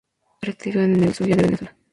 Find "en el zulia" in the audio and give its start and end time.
0.81-1.35